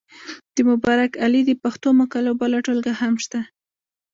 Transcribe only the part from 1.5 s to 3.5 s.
پښتو مقالو بله ټولګه هم شته.